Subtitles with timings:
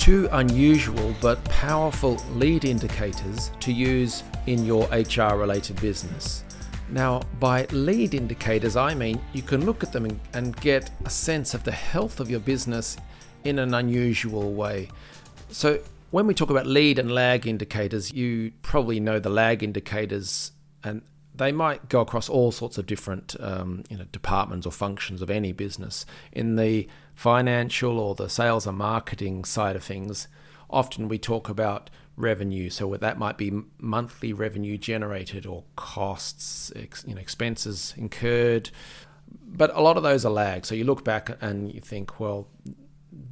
[0.00, 6.42] two unusual but powerful lead indicators to use in your HR related business.
[6.88, 11.52] Now, by lead indicators, I mean you can look at them and get a sense
[11.52, 12.96] of the health of your business
[13.44, 14.88] in an unusual way.
[15.50, 15.80] So,
[16.10, 21.02] when we talk about lead and lag indicators, you probably know the lag indicators, and
[21.34, 25.30] they might go across all sorts of different um, you know, departments or functions of
[25.30, 26.06] any business.
[26.32, 26.88] In the
[27.20, 30.26] financial or the sales and marketing side of things,
[30.70, 32.70] often we talk about revenue.
[32.70, 36.72] So that might be monthly revenue generated or costs,
[37.06, 38.70] you know, expenses incurred.
[39.46, 40.64] But a lot of those are lagged.
[40.64, 42.48] So you look back and you think, well,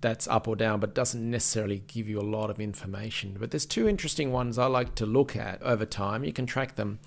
[0.00, 3.36] that's up or down, but doesn't necessarily give you a lot of information.
[3.36, 6.22] But there's two interesting ones I like to look at over time.
[6.22, 7.00] You can track them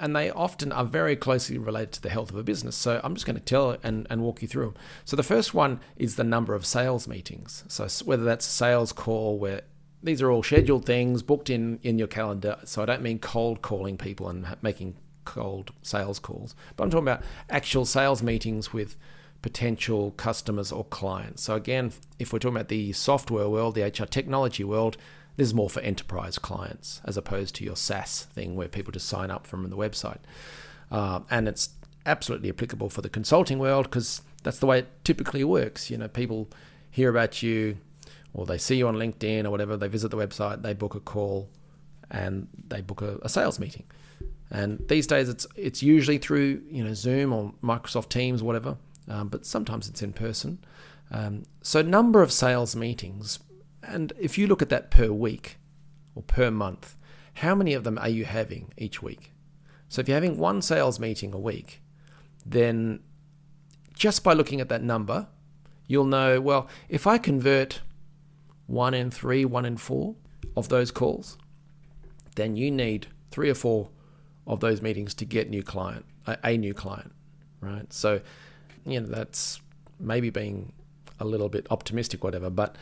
[0.00, 2.74] and they often are very closely related to the health of a business.
[2.74, 4.74] So I'm just going to tell and, and walk you through them.
[5.04, 7.64] So the first one is the number of sales meetings.
[7.68, 9.62] So whether that's a sales call where
[10.02, 12.56] these are all scheduled things booked in in your calendar.
[12.64, 17.06] So I don't mean cold calling people and making cold sales calls, but I'm talking
[17.06, 18.96] about actual sales meetings with
[19.42, 21.42] potential customers or clients.
[21.42, 24.96] So again, if we're talking about the software world, the HR technology world,
[25.40, 29.08] this is more for enterprise clients as opposed to your SaaS thing where people just
[29.08, 30.18] sign up from the website.
[30.90, 31.70] Uh, and it's
[32.04, 35.90] absolutely applicable for the consulting world because that's the way it typically works.
[35.90, 36.50] You know, people
[36.90, 37.78] hear about you
[38.34, 41.00] or they see you on LinkedIn or whatever, they visit the website, they book a
[41.00, 41.48] call
[42.10, 43.84] and they book a, a sales meeting.
[44.50, 48.76] And these days it's it's usually through you know Zoom or Microsoft Teams, whatever,
[49.08, 50.58] um, but sometimes it's in person.
[51.10, 53.38] Um, so number of sales meetings
[53.82, 55.58] and if you look at that per week
[56.14, 56.96] or per month,
[57.34, 59.32] how many of them are you having each week?
[59.88, 61.82] So if you're having one sales meeting a week,
[62.44, 63.00] then
[63.94, 65.28] just by looking at that number,
[65.86, 67.80] you'll know, well, if I convert
[68.66, 70.14] one in three, one in four
[70.56, 71.36] of those calls,
[72.36, 73.90] then you need three or four
[74.46, 77.12] of those meetings to get new client, a, new client,
[77.60, 77.92] right?
[77.92, 78.20] So,
[78.86, 79.60] you know, that's
[79.98, 80.72] maybe being
[81.18, 82.76] a little bit optimistic, whatever, but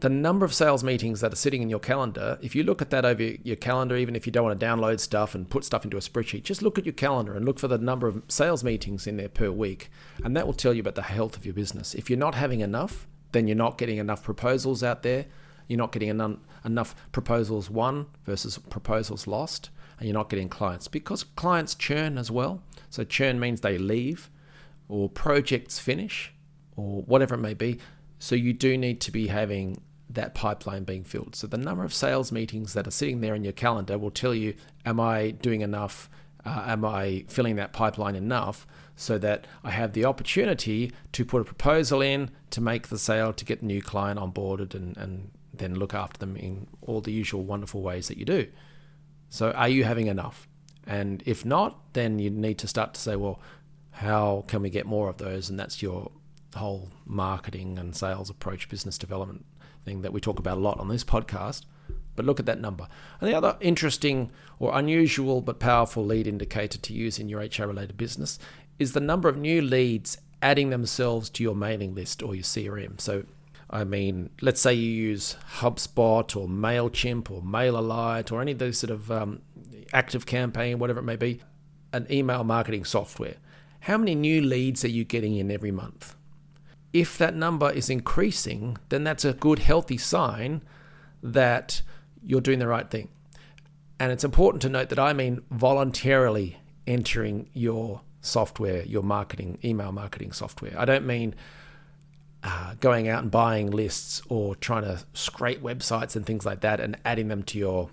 [0.00, 2.90] the number of sales meetings that are sitting in your calendar, if you look at
[2.90, 5.84] that over your calendar, even if you don't want to download stuff and put stuff
[5.84, 8.62] into a spreadsheet, just look at your calendar and look for the number of sales
[8.62, 9.88] meetings in there per week.
[10.22, 11.94] And that will tell you about the health of your business.
[11.94, 15.26] If you're not having enough, then you're not getting enough proposals out there.
[15.66, 16.10] You're not getting
[16.64, 19.70] enough proposals won versus proposals lost.
[19.98, 22.62] And you're not getting clients because clients churn as well.
[22.90, 24.28] So churn means they leave
[24.88, 26.34] or projects finish
[26.76, 27.78] or whatever it may be.
[28.18, 31.34] So you do need to be having that pipeline being filled.
[31.34, 34.34] So the number of sales meetings that are sitting there in your calendar will tell
[34.34, 34.54] you,
[34.84, 36.08] am I doing enough?
[36.44, 41.42] Uh, am I filling that pipeline enough so that I have the opportunity to put
[41.42, 45.74] a proposal in to make the sale to get new client onboarded and, and then
[45.74, 48.46] look after them in all the usual wonderful ways that you do.
[49.28, 50.48] So are you having enough?
[50.86, 53.40] And if not, then you need to start to say, well,
[53.90, 55.50] how can we get more of those?
[55.50, 56.10] And that's your
[56.56, 59.44] whole marketing and sales approach, business development
[59.84, 61.62] thing that we talk about a lot on this podcast.
[62.16, 62.88] But look at that number.
[63.20, 67.64] And the other interesting or unusual but powerful lead indicator to use in your HR
[67.66, 68.38] related business
[68.78, 73.00] is the number of new leads adding themselves to your mailing list or your CRM.
[73.00, 73.24] So,
[73.70, 78.78] I mean, let's say you use HubSpot or MailChimp or MailerLite or any of those
[78.78, 79.42] sort of um,
[79.92, 81.40] ActiveCampaign, whatever it may be,
[81.92, 83.36] an email marketing software.
[83.80, 86.15] How many new leads are you getting in every month?
[86.96, 90.62] If that number is increasing, then that's a good, healthy sign
[91.22, 91.82] that
[92.24, 93.08] you're doing the right thing.
[94.00, 96.56] And it's important to note that I mean voluntarily
[96.86, 100.72] entering your software, your marketing, email marketing software.
[100.78, 101.34] I don't mean
[102.42, 106.80] uh, going out and buying lists or trying to scrape websites and things like that
[106.80, 107.90] and adding them to your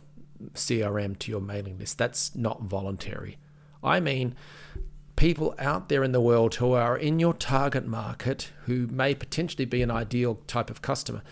[0.53, 1.97] CRM, to your mailing list.
[1.97, 3.37] That's not voluntary.
[3.83, 4.35] I mean
[5.23, 9.63] people out there in the world who are in your target market who may potentially
[9.63, 11.23] be an ideal type of customer.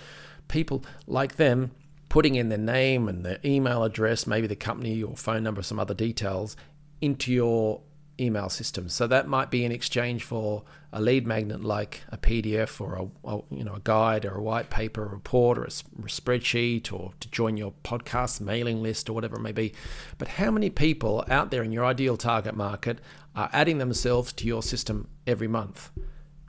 [0.48, 1.72] People like them
[2.08, 5.78] putting in their name and their email address, maybe the company or phone number, some
[5.78, 6.56] other details
[7.02, 7.82] into your
[8.18, 8.88] email system.
[8.88, 13.30] So that might be in exchange for a lead magnet like a PDF or a,
[13.30, 16.94] a you know a guide or a white paper, a report or a, a spreadsheet,
[16.94, 19.74] or to join your podcast mailing list or whatever it may be.
[20.18, 23.00] But how many people out there in your ideal target market
[23.36, 25.90] are adding themselves to your system every month?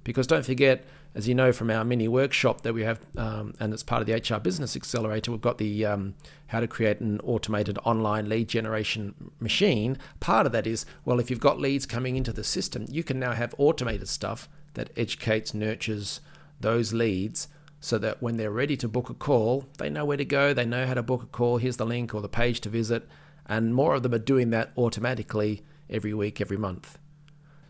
[0.05, 0.85] Because don't forget
[1.15, 4.07] as you know from our mini workshop that we have, um, and it's part of
[4.07, 6.15] the HR Business Accelerator, we've got the um,
[6.47, 9.99] how to create an automated online lead generation machine.
[10.21, 13.19] Part of that is, well, if you've got leads coming into the system, you can
[13.19, 16.21] now have automated stuff that educates, nurtures
[16.61, 17.49] those leads
[17.81, 20.65] so that when they're ready to book a call, they know where to go, they
[20.65, 23.07] know how to book a call, here's the link or the page to visit,
[23.47, 25.63] and more of them are doing that automatically
[25.93, 26.99] every week, every month.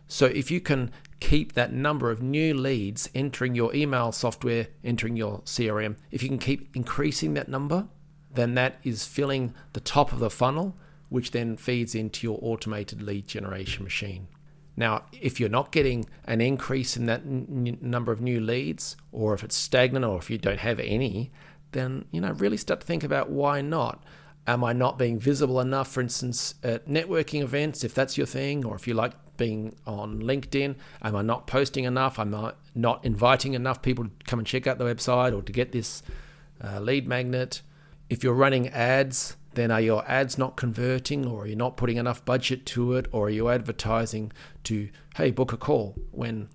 [0.08, 0.90] So if you can
[1.20, 6.28] keep that number of new leads entering your email software, entering your CRM, if you
[6.28, 7.88] can keep increasing that number,
[8.34, 10.76] then that is filling the top of the funnel,
[11.08, 14.28] which then feeds into your automated lead generation machine.
[14.76, 19.34] Now, if you're not getting an increase in that n- number of new leads, or
[19.34, 21.30] if it's stagnant, or if you don't have any,
[21.72, 24.02] then you know really start to think about why not.
[24.46, 28.64] Am I not being visible enough, for instance, at networking events, if that's your thing,
[28.64, 30.74] or if you like being on LinkedIn?
[31.02, 32.18] Am I not posting enough?
[32.18, 35.52] Am I not inviting enough people to come and check out the website or to
[35.52, 36.02] get this
[36.62, 37.62] uh, lead magnet?
[38.10, 41.96] If you're running ads, then are your ads not converting or are you not putting
[41.96, 44.32] enough budget to it or are you advertising
[44.64, 46.48] to, hey, book a call when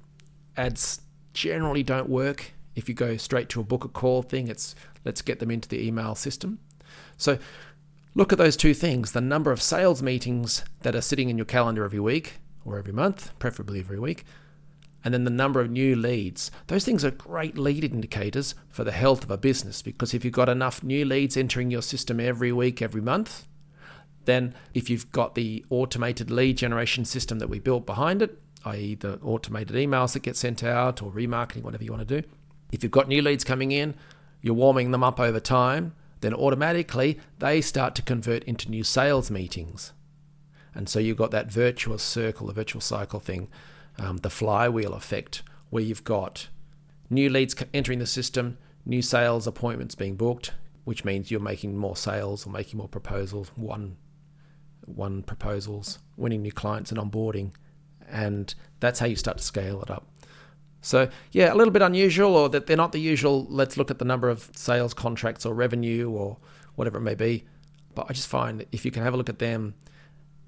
[0.55, 1.01] ads
[1.33, 2.53] generally don't work?
[2.75, 4.75] If you go straight to a book a call thing, it's
[5.05, 6.59] let's get them into the email system.
[7.17, 7.39] So
[8.17, 11.45] look at those two things the number of sales meetings that are sitting in your
[11.45, 14.25] calendar every week or every month, preferably every week.
[15.05, 16.49] And then the number of new leads.
[16.65, 20.33] Those things are great lead indicators for the health of a business because if you've
[20.33, 23.47] got enough new leads entering your system every week, every month,
[24.25, 28.95] then if you've got the automated lead generation system that we built behind it, i.e.,
[28.95, 32.27] the automated emails that get sent out or remarketing, whatever you want to do,
[32.71, 33.93] if you've got new leads coming in,
[34.41, 39.29] you're warming them up over time, then automatically they start to convert into new sales
[39.29, 39.93] meetings.
[40.73, 43.47] And so you've got that virtuous circle, the virtual cycle thing,
[43.97, 46.49] um, the flywheel effect, where you've got
[47.09, 50.53] new leads entering the system, new sales appointments being booked,
[50.83, 53.97] which means you're making more sales or making more proposals, one,
[54.85, 57.51] one proposals, winning new clients and onboarding.
[58.07, 60.07] And that's how you start to scale it up.
[60.81, 63.45] So, yeah, a little bit unusual, or that they're not the usual.
[63.49, 66.37] Let's look at the number of sales contracts or revenue or
[66.75, 67.45] whatever it may be.
[67.95, 69.73] But I just find if you can have a look at them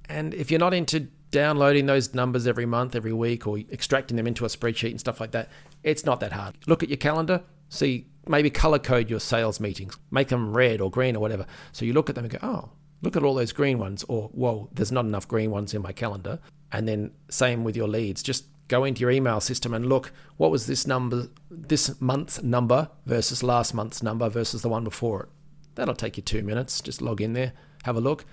[0.09, 4.25] and if you're not into downloading those numbers every month, every week, or extracting them
[4.25, 5.49] into a spreadsheet and stuff like that,
[5.83, 6.57] it's not that hard.
[6.65, 10.89] Look at your calendar, see, maybe color code your sales meetings, make them red or
[10.89, 11.45] green or whatever.
[11.71, 12.71] So you look at them and go, oh,
[13.03, 15.91] look at all those green ones, or whoa, there's not enough green ones in my
[15.91, 16.39] calendar.
[16.71, 20.51] And then same with your leads, just go into your email system and look what
[20.51, 25.30] was this number, this month's number versus last month's number versus the one before it.
[25.75, 26.81] That'll take you two minutes.
[26.81, 28.25] Just log in there, have a look,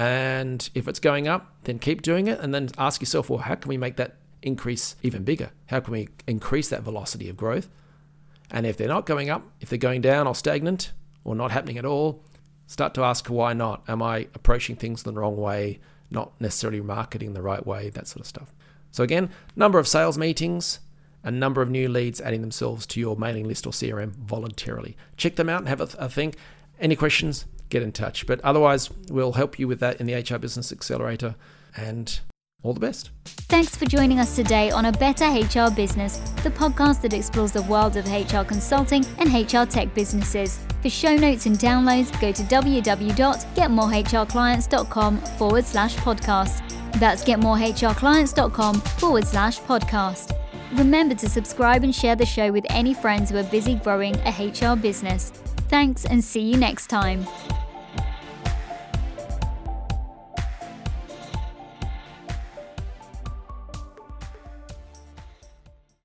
[0.00, 2.40] and if it's going up, then keep doing it.
[2.40, 5.50] And then ask yourself, well, how can we make that increase even bigger?
[5.66, 7.68] How can we increase that velocity of growth?
[8.50, 10.92] And if they're not going up, if they're going down or stagnant
[11.22, 12.24] or not happening at all,
[12.70, 13.82] start to ask why not?
[13.88, 15.80] Am I approaching things the wrong way,
[16.10, 18.54] not necessarily marketing the right way, that sort of stuff.
[18.90, 20.80] So, again, number of sales meetings,
[21.22, 24.96] a number of new leads adding themselves to your mailing list or CRM voluntarily.
[25.16, 26.36] Check them out and have a, a think.
[26.80, 27.44] Any questions?
[27.70, 28.26] get in touch.
[28.26, 31.36] But otherwise, we'll help you with that in the HR Business Accelerator.
[31.76, 32.20] And
[32.62, 33.10] all the best.
[33.24, 37.62] Thanks for joining us today on A Better HR Business, the podcast that explores the
[37.62, 40.60] world of HR consulting and HR tech businesses.
[40.82, 46.62] For show notes and downloads, go to www.getmorehrclients.com forward slash podcast.
[46.98, 50.36] That's getmorehrclients.com forward slash podcast.
[50.72, 54.30] Remember to subscribe and share the show with any friends who are busy growing a
[54.30, 55.32] HR business.
[55.68, 57.26] Thanks and see you next time.